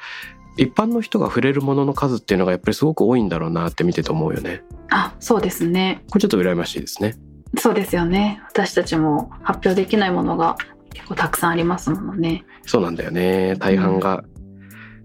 [0.56, 4.62] 一般の人が触れるものの数っていうのがやっぱりすごく多いんだろうなって見てて思うよね。
[4.88, 7.16] あそうですねこれちょっと羨ましいですね。
[7.58, 8.42] そうですよね。
[8.48, 10.56] 私たちも発表できないものが
[10.92, 12.44] 結構たくさんありますものね。
[12.64, 13.54] そうなんだよね。
[13.56, 14.24] 大半が、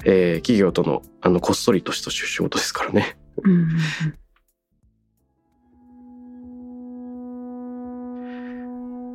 [0.05, 3.17] えー企業とのあのこっそりとした仕事ですからね。
[3.43, 3.67] うんうんうん。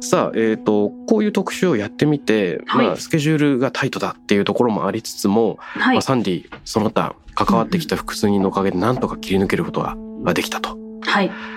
[0.02, 2.86] さあ、えっ、と、こういう特集をやってみて、はい。
[2.86, 5.96] まあ、スケジュールがタイトだっていうところもありつつも、はい。
[5.96, 10.78] まあ、サンディ、その他、関わってきた複数人のおかげでなんとか切り抜けることがができたと。
[11.02, 11.56] はい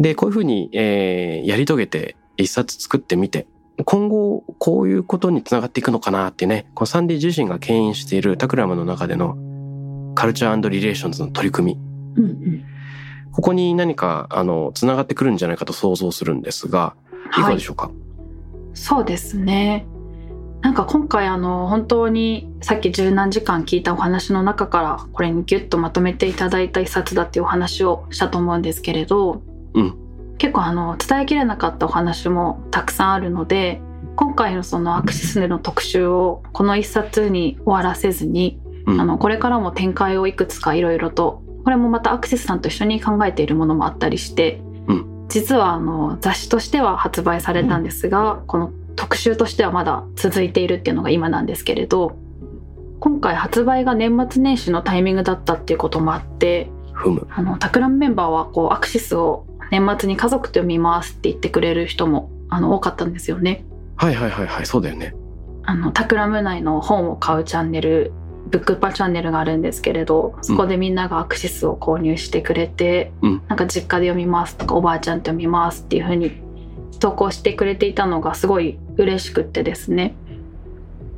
[0.00, 3.46] で、こういうふうに、えーやり遂げて一冊作ってみて、
[3.84, 9.36] 今後こういうことにつながっていくのかなってね、このサンディ自身が牽引している Takram の中での
[10.14, 11.80] culture relations の取り組み、
[12.16, 12.64] うんうん。
[13.32, 16.94] ここに何か、あの、つながってくるんじゃないかと想像するんですが、
[17.32, 17.90] いかがでしょうか、
[18.74, 19.86] そうですね。
[20.62, 29.42] なんか今回あの本当にさっき十何時間聞いたお話の中からこれにギュッとまとめていただいた一冊だっていうお話をしたと思うんですけれど、
[29.74, 30.36] うん。
[30.38, 33.82] 結構あの伝えきれなかったお話もたくさんあるので
[34.16, 39.00] 今回のそのアクシスでの特集をこの一冊に終わらせずに、うん。
[39.00, 52.16] あのこれからも展開をいくつかいろいろとこれもまたアクシスさんと一緒に考えているものもあったりして、う実はあの雑誌としては発売されたんですが、この特集としてはまだ続いているっていうのが今なんですけれど
[52.98, 56.70] 今回発売が年末年始のタイミングだったっていうこともあって。
[57.30, 63.64] あのタクラムメンバーはこうアクシスを年末に家族と読みますって言ってくれる人もあの多かったんですよね。
[63.96, 65.14] はいはいはいはい、そうだよね。
[65.62, 68.12] あのタクラム内の本を買うチャンネル
[68.48, 76.32] ブックパチャンネルがあるんですけれどそこでみんながアクシスを購入してくれて、うんなんか実家で読みますとかおばあちゃんと読みますっていう風に
[76.98, 80.14] 投稿してくれていたのがすごい嬉しくってですね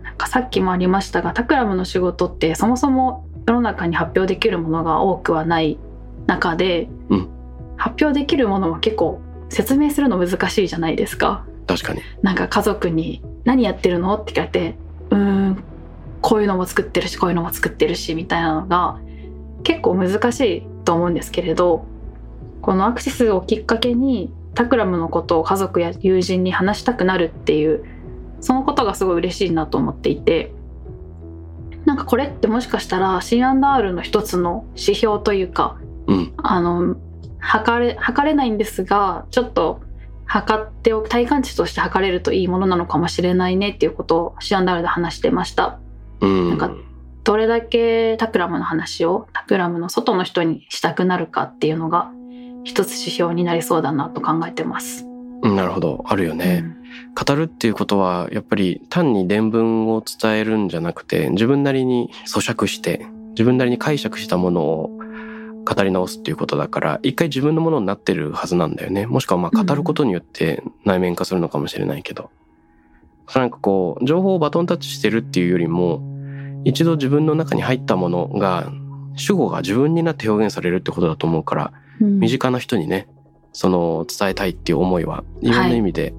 [0.02, 5.78] なんかさっきもありましたがタクラムの仕事ってそもそも世の中に発表できるものが多くはない
[6.26, 7.28] 中で、うん
[7.82, 11.44] 発表できるものも結構説明するの難しいじゃないですか。
[11.66, 12.00] 確かに。
[12.22, 14.76] なんか家族に「何やってるの?」って聞かれて
[15.10, 15.64] 「うーん
[16.20, 18.98] こういうのも作ってるしこういうのも作ってるし」みたいなのが
[19.64, 21.84] 結構難しいと思うんですけれど
[22.60, 27.84] このアクセスをきっかけにタクラムのことを家族や友人に話したくなるっていう
[28.40, 30.52] そのことがすごい嬉しいなと思っていて
[31.84, 36.32] なんかこれってもしかしたら C&R の一つの指標というかうん。
[36.36, 36.96] あの
[37.42, 39.82] 測れ測れないんですがちょっと
[40.24, 45.78] 測っておく体感値として測れるといいものなのかもしれないねっていうことをシアンダールで話してました
[46.20, 46.48] うん。
[46.50, 46.70] なんか
[47.24, 52.10] どれだけタクラムの話をタクラムの外の人にしたくなるかっていうのが
[52.64, 56.04] 一つ指標になりそうだなと考えてます、うんなるほど。
[56.06, 56.64] あるよね。
[57.20, 64.98] 語るっていうことは、やっぱり単に伝聞を伝えるんじゃなくて、自分なりに咀嚼して、自分なりに解釈したものを
[65.64, 69.06] 語り直すっていうことだから、一回自分のものになってるはずなんだよね。
[69.06, 72.30] もしくはまあ語ることによって内面化するのかもしれないけど。
[73.34, 76.02] なんかこう、情報をバトンタッチしてるっていうよりも、
[76.64, 78.70] 一度自分の中に入ったものが、
[79.16, 83.06] 主語が自分になって表現されるってことだと思うから、うん身近な人にね
[83.52, 86.14] その伝えたいっていう思いはいろんな意味で、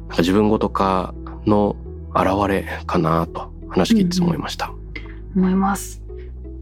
[0.00, 1.14] なんか自分ごと化
[1.46, 1.76] の
[2.14, 4.72] 表れかなと話聞いて思いました。
[5.34, 6.03] 思います。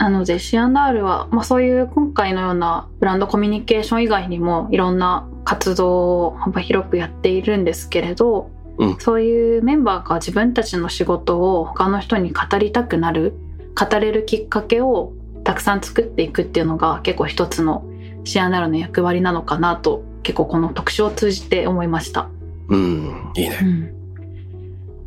[0.03, 13.35] なので C&R は、まあ、そういう今回のようなブランドコミュニケーション以外にもいろんな活動を幅広くやっているんですけれど、うんそういうメンバーが自分たちの仕事を他の人に語りたくなる
[13.79, 15.13] 語れるきっかけを
[15.45, 17.85] たくさん作っていくっていうのが結構一つの
[18.25, 22.29] C&R の役割なのかなと結構この特集を通じて思いました。
[22.69, 23.93] うん、いいね。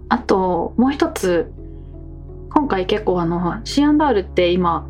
[0.08, 1.51] あともう一つ
[2.56, 4.88] 今回結構あの C&R って今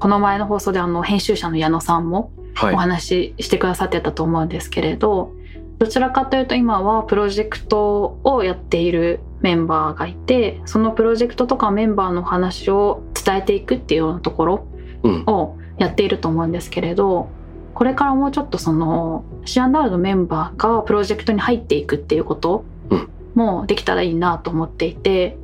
[0.00, 2.76] この前の放送であの編集者の矢野さんもはいお。
[2.76, 5.32] 話ししてくださってたと思うんですけれど、
[5.78, 14.68] どちらかというと今はプロジェクトをやっているメンバーがいてそのプロジェクトとかメンバーの話を伝えていくっていうようなところ
[15.04, 17.28] うん、をやっていると思うんですけれど
[17.74, 25.36] これからもうちょっとその C&R のメンバーがプロジェクトに入っていくっていうことうんもできたらいいなと思っていて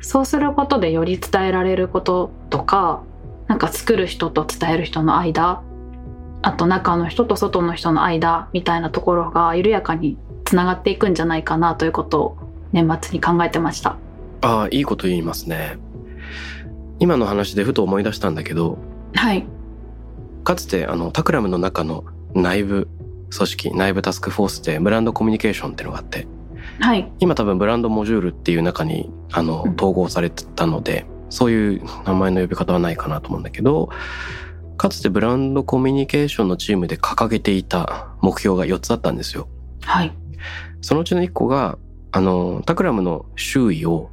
[0.00, 3.02] そうすることでより伝えられることとか
[3.46, 5.62] なんか作る人と伝える人の間
[6.42, 12.38] あと中の人と外の人の間みたいなところが緩やかにつながっていくんじゃないかなということを
[12.72, 13.96] 年末に考えてました。
[14.40, 15.78] ああ、いいこと言いますね。
[17.00, 18.78] 今の話でふと思い出したんだけど、
[19.14, 19.46] はい、
[20.44, 22.88] かつてあのタクラムの中の内部
[23.36, 26.26] 組織、内部タスクフォースでブランドコミュニケーションっていうのがあって、
[26.80, 33.90] はい、今多分ブランドモジュールっていう中にあのうん統合されてたので、そういう名前の呼び方はないかなと思うんだけど、
[34.76, 39.48] かつてブランドコミュニケーションのチームで掲げていた目標が4つあったんですよ。
[39.82, 40.12] はい。
[40.80, 41.78] そのうちの1個が、
[42.12, 44.10] あの、タクラムの周囲を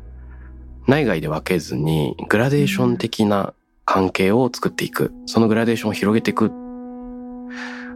[0.88, 3.54] 内外で分けずにグラデーション的な
[3.86, 5.14] 関係を作っていく。
[5.28, 6.52] そのグラデーションを広げていく。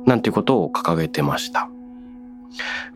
[0.06, 1.70] なんていうことを掲げてました。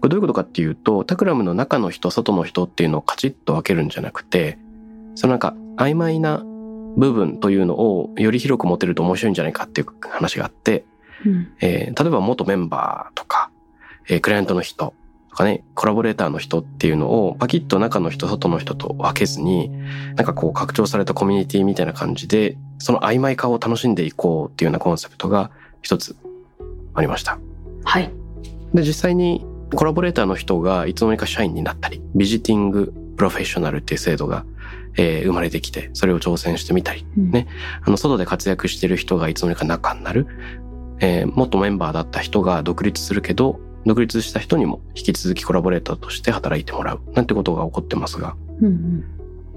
[0.02, 4.58] これどういうことかっていうと、タクラムの中の人、外の人っていうのをカチッと分けるんじゃなくて、
[5.16, 6.44] そのなんか曖昧な
[6.98, 10.86] 部分というのをより広く持てると面白いんじゃないかっていう話があって、
[11.26, 11.48] うん。
[11.62, 13.50] えー例えば元メンバーとか、
[14.10, 14.94] えークライアントの人
[15.30, 19.72] とかね、コラボレーターの人っていうのをパキッと中の人、外の人と分けずに、
[20.16, 25.50] なんかこう拡張されたコミュニティみたいな感じで、その曖昧化を楽しんでいこうっていうようなコンセプトが
[25.82, 26.16] 一つ
[26.94, 27.40] ありました。
[27.84, 28.23] はい。
[28.74, 29.46] で、実際に
[29.76, 34.46] コラボレーターの人がいつの間にか社員になったり、ビジティングプロフェッショナルっていう制度が、
[34.96, 37.48] えー生まれてきて、それを挑戦してみたり、うんね
[37.84, 40.28] あの、外で活躍してる人がいつの間にか仲になる。
[41.00, 47.02] えー元メンバーだった人が独立するけど、独立した人にも引き続きコラボレーターとして働いてもらう。
[47.14, 49.04] なんてことが起こってますが、うんうん。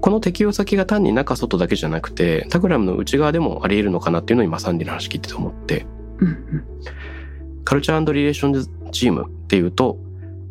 [0.01, 5.85] この適用先が単に中外だけじゃなくて、タグラムの内側でもあり得るのかなっていうのを今サンディの話聞いてて思って、
[6.19, 6.63] うんうん。
[7.63, 9.97] カルチャーリレーションズチームっていうと、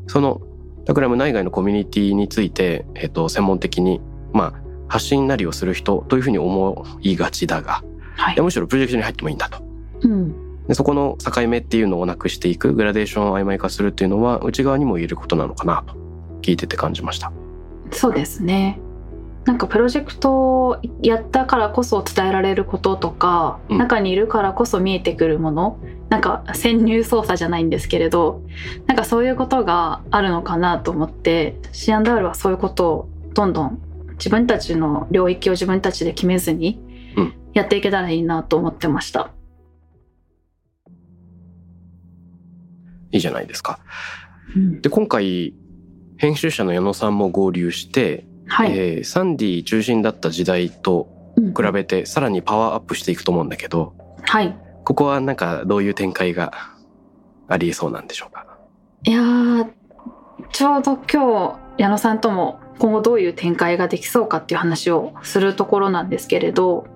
[0.07, 0.41] その
[0.87, 4.01] タグラム内外のコミュニティについて、えっ、と、専門的に、
[4.33, 7.83] まあ、発信なりをする人というふうに思いがちだが、
[8.15, 8.41] はい。
[8.41, 9.63] むしろプロジェクトに入ってもいいんだと。
[10.03, 10.47] うん。
[10.69, 15.95] でそこの境目っていうのをなくしていく、グラデーションを曖昧化するっていうのは、内側にも言えることなのかなと、
[16.43, 17.33] 聞いてて感じました。
[17.91, 18.81] そうですね。
[19.47, 25.79] なんかプロジェクトをやったからこそ伝えられることとか、うん中にいるからこそ見えてくるもの
[26.09, 28.43] なんか潜入捜査じゃないんですけれど
[28.87, 33.81] なんかそういうことがあるのかなと思ってシアンダールはそういうことをどんどん
[34.13, 36.81] 自分たちの領域を自分たちで決めずに
[37.17, 39.31] うんやっていけたらいいなと思ってました。
[43.13, 43.79] いいじゃないですか。
[44.55, 45.55] うんで、今回、
[46.19, 51.53] 編集者の矢野さんも合流して、はい、えーサンディ中心だった時代とうん。
[51.53, 53.93] 比べて、さらにパワーアップしていくと思うんだけど、
[54.23, 54.57] はい。
[54.85, 56.53] ここはなんかどういう展開が
[57.47, 58.47] ありそうなんでしょうか？
[59.05, 59.69] いやー
[60.51, 66.87] ちょうど今日矢野さんとも今後どういう展開ができそうかっていう話をするところなんですけれど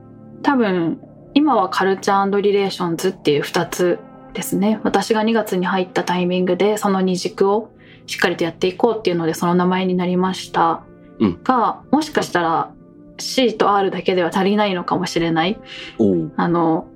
[0.42, 1.00] 多分
[1.34, 3.98] 今はカルチャーリレーションズっていう2つ
[4.32, 4.80] ですね。
[4.84, 7.70] 私が2月に入ったタイミングでその二軸を
[8.06, 10.89] しっかりとやっていこうっていうのでその名前になりました、うん
[11.44, 12.72] がもしかしたら
[13.18, 15.58] C と R だけでは足りないのかもしれない。
[16.36, 16.86] あの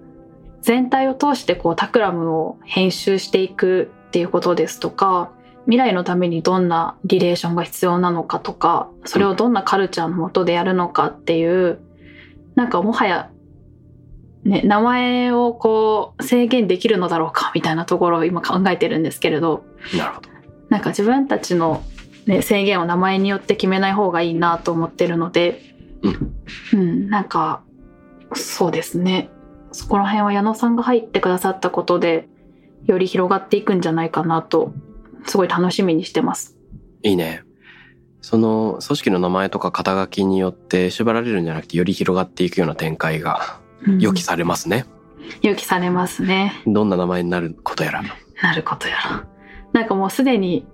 [0.62, 5.30] 全体を通してこうタクラムを編集していくっていうことですとか
[5.66, 11.80] 未来のためにどんなリレーションが必要なのかとかそれをどんなカルチャーのもとでやるのかっていう
[12.54, 13.30] なんかもはや、
[14.44, 19.64] ね、名前をこう制限できるのだろうかみたいなところを今考えてるんですけれど
[19.94, 20.28] なるほど。
[20.70, 21.82] なんか自分たちの、
[22.26, 25.60] ね、制限を名前によって決めない方がいいなと思ってるので、
[26.02, 27.62] うんうん、なんか
[28.34, 29.30] そうですね
[29.72, 32.28] そこら辺は矢野さんが入ってくださったことで
[32.86, 34.72] より広がっていくんじゃないかなと
[35.26, 36.56] すごい楽しみにしてます。
[37.02, 37.42] いいね。
[38.20, 44.86] その組織の名前とか肩書きによって縛られるんじゃなくてより広がっていくような展開がうん予期されますね。
[45.42, 46.54] 予期されますね。
[46.66, 48.02] どんな名前になることやら。
[48.42, 49.26] なることやら。
[49.72, 50.66] なんかもうすでに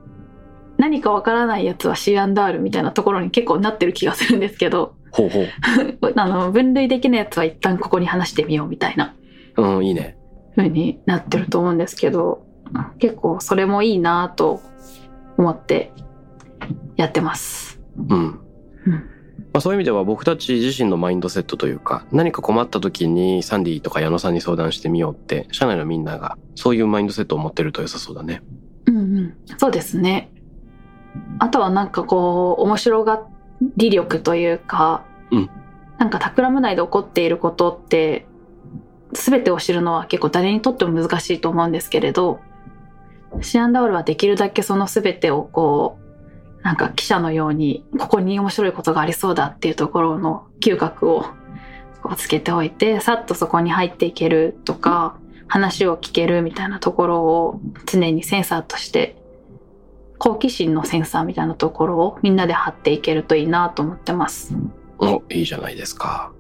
[0.81, 5.47] 何かわからないやつは C&R みたいなところに結構なってる気がするんですけどほうほう。
[6.17, 9.15] あの分類できないやつは一旦ここに話してみようみたいな
[9.57, 10.17] うん、いいね。
[10.57, 12.47] 風になってると思うんですけど
[12.99, 14.63] 結構それもいいなと
[15.37, 15.93] 思って
[16.97, 17.81] やってます。
[18.09, 18.41] うん。
[18.87, 18.93] うん
[19.53, 28.43] まあ、そういう意味では僕たち自身のマインドセットというか何か困った時にサンディとか矢野さんに相談してみようって社内のみんながそういうマインドセットを持ってると良さそうだね。
[28.87, 30.31] うんうん、そうですね。
[31.39, 33.27] あとはなんかこう面白が
[33.77, 35.51] り力というか、うん。
[35.99, 38.27] なんかタクラム内で起こっていることって
[39.13, 42.41] 全てを知るのは結構誰にとっても難しいと思うんですけれど
[43.43, 51.27] シアンダールはできるだけその全てをこうなんか記者のようにここに面白いことがありそうだっていうところの嗅覚を
[52.03, 59.17] こうつけておいてさっとそこに入っていけるとか話を聞けるみたいなところを常にセンサーとして
[60.21, 64.55] 好奇心のセンサーみたいなところをみんなで貼っていけるといいなと思ってます。
[64.99, 66.31] お、いいじゃないですか。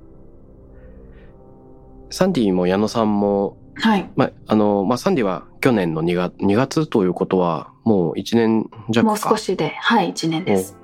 [2.10, 4.10] サンディも矢野さんも、はい。
[4.16, 9.12] まあ、あの、まあ、サンディは去年の2月、2月ということはもう1年弱か。
[9.12, 10.76] もう少しで、はい、1年です。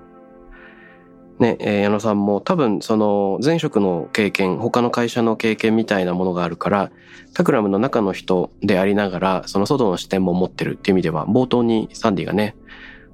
[1.38, 6.90] ね、えー矢野さんも多分その前職の経験、他の会社の経験みたいなものがあるから、
[7.34, 12.56] タクラムの中の人でありながら、その外の視点も持ってるっていう意味では、冒頭にサンディがね、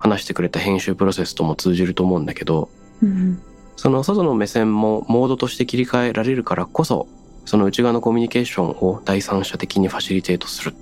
[0.03, 2.69] 話してくれた編集プロセスとも通じると思うんだけど、
[3.01, 3.41] うん
[3.77, 7.09] その外の目線もモードとして切り替えられるからこそ、
[7.47, 10.75] その内側のコミュニケーションを第三者的にファシリテートする。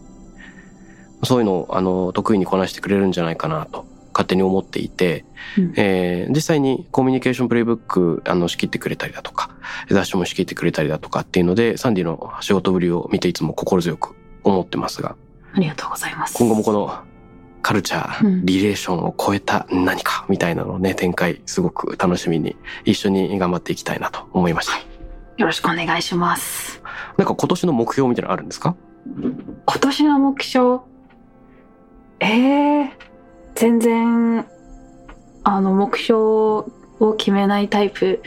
[1.23, 5.25] そういうのを、あの、得意にこなしてくれるんじゃないかなと、勝手に思っていて、
[5.57, 9.51] うんえー実際にコミュニケーションプレイブック、あの、仕切ってくれたりだとか、
[9.89, 14.15] 雑誌も仕切ってくれたりだとかっていうので、サンディの仕事ぶりを見ていつも心強く
[14.45, 15.17] 思ってますが、
[15.55, 16.37] ありがとうございます。
[16.37, 17.10] 今後もこの
[17.63, 24.73] カルチャうんー、リレーションを超えた何かみたいなのをね、展開すごく楽しみに一緒に頑張っていきたいなと思いました。
[25.37, 26.83] よろしくお願いします。
[27.17, 28.75] なんか今年の目標みたいなのあるんですか？
[29.07, 30.81] 今年の目標？
[32.21, 32.91] えー、
[33.55, 34.47] 全然
[35.45, 38.23] あの目標を決めないタイプ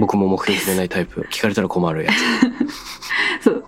[0.00, 1.28] 僕も目標決めないタイプ。
[1.32, 2.10] 聞かれたら困るや
[3.40, 3.44] つ。
[3.44, 3.64] そう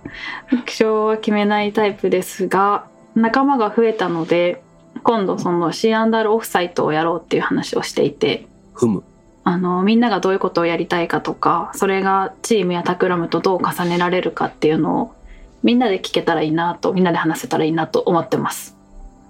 [0.50, 4.62] 目標は決めないタイプですが仲間が増えたので
[5.08, 9.02] 今度その C&R オフサイトをやろうっていう話をしていてふむ。
[9.42, 15.14] あのみんながどういうことをやりたいかとかそれがチームやタクラムとどう重ねられるかっていうのを
[15.62, 18.76] みんなで聞けたらいいなとみんなで話せたらいいなと思ってます。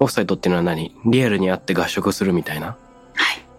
[0.01, 0.93] オフサイトっていうのは何？
[1.05, 2.67] リアルに会って合宿するみたいな？
[2.67, 2.77] はい、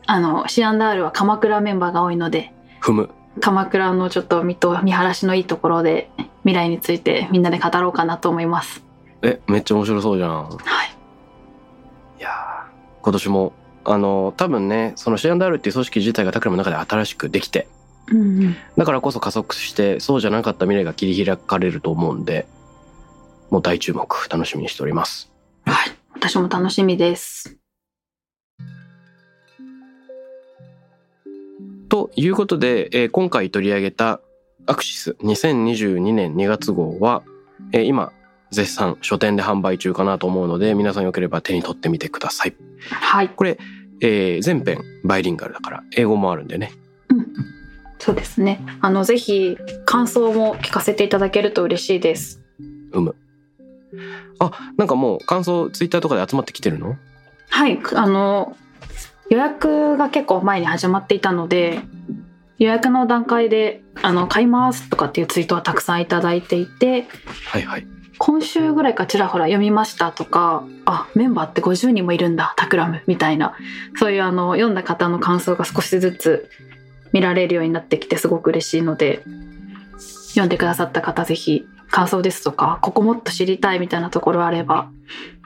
[0.05, 2.51] あの C&R は鎌倉メンバーが多いので
[2.81, 3.09] ふむ。
[3.39, 6.09] 鎌倉のちょっと見と見晴らしのいいところで
[6.43, 8.83] 未来についてみんなで語ろうかなと思います。
[9.21, 10.49] え、めっちゃ面白そうじゃん。
[10.49, 10.57] はい、
[13.01, 13.53] 今年も、
[13.85, 17.67] あの、多分ね、その C&R っていう組織自体がタクラムの中で新しくできて、
[18.11, 22.47] うんうん、だからこそ加速して、そうじゃなかった未来が切り開かれると思うんで、
[23.49, 25.31] もう大注目、楽しみにしております。
[25.65, 27.57] はい、私も楽しみです。
[31.89, 34.21] ということで、えー今回取り上げた
[34.67, 37.23] アクシス2022年2月号は、
[37.71, 38.13] えー今、
[38.51, 42.55] 絶賛書店で販売中かなと思うので、皆さんよければ手に取ってみてください。
[42.89, 43.59] はい、これ、
[44.01, 46.71] えー全編バイリンガルだから、英語もあるんでね。
[47.09, 47.27] うん、
[47.99, 48.61] そうですね。
[48.81, 52.41] あのぜひ感想も聞かせていただけると嬉しいです。
[52.91, 53.15] うむ。
[54.39, 56.97] あ、なんかもう感想ツイッターとかで集まってきてるの？
[57.49, 58.55] はい、あの
[59.29, 61.79] 予約が結構前に始まっていたので
[62.57, 67.07] 予約の段階であの買いますとかっていうツイートはたくさんいただいていて
[67.45, 67.87] はいはい。
[68.19, 73.55] 今週ぐらいからちらほら読みましたとかあメンバーって50人もいるんだタクラムみたいな
[73.97, 76.49] そういうあの読んだ方の感想が少しずつ
[77.13, 79.23] 見られるようになってきてすごく嬉しいので
[80.29, 84.91] 読んでくださった方ぜひ感想ですとかここもっと知りたいみたいなところあれば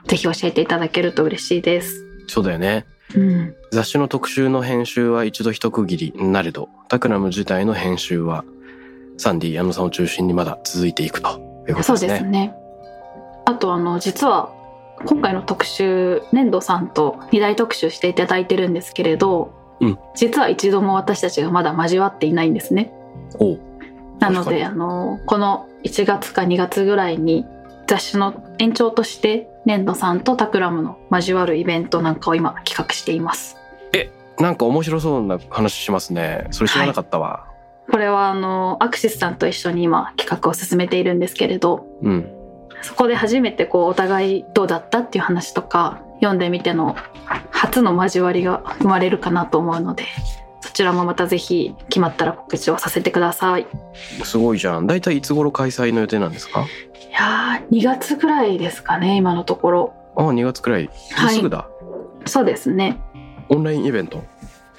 [0.06, 2.04] ぜひ教えていただけると嬉しいです。
[2.26, 2.86] そうだよね。
[3.14, 8.44] うん、雑誌の特集の編集は一度一区切りなれど、タクラム自体の編集は、
[9.18, 12.08] サンディ、矢野さんを中心にまだ続いていくということそうですね。
[12.12, 12.63] ですね。
[13.44, 14.52] あとあの実は
[15.04, 22.92] 今回の特集粘土さんと二大特集していただいてるんですけれど、うん実は一度も私たちがまだ交わっていないんですね。
[24.20, 27.44] なのであのこの1月か2月ぐらいに
[27.86, 33.56] 雑誌の延長として粘土さんとタクラムの交わるイベントなんかを今企画しています。
[34.38, 36.46] なんか面白そうな話しますね。
[36.50, 37.46] それ知らなかったわ。
[37.90, 42.33] これはあのアクシスさんと一緒に今企画を進めているんですけれど、うん。
[42.84, 46.96] そこで初めてこうお互いどうだったっていう話とか読んでみての
[47.50, 50.04] 初の交わりが生まれるかなと思うので
[50.60, 54.86] そちらもまたぜひ決まったら告知をさせてくださいいすごいじゃん。
[54.86, 56.66] だいたいいつ頃開催の予定なんですか？
[57.12, 60.90] やー2月ぐらいですかね今のところああ、2月くらい。
[61.12, 61.68] はいすぐだ。
[62.26, 62.98] そうですね
[63.50, 64.22] オンラインイベント？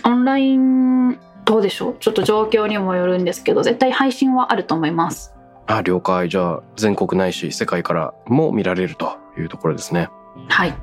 [0.03, 1.97] オンラインどうでしょう？
[1.99, 5.34] ちょっと状況にもよるんですけど絶対配信はあると思います
[5.67, 6.29] あ、了解。
[6.29, 10.09] じゃあ、全国ないし、世界からも見られるというところですね。
[10.47, 10.75] はい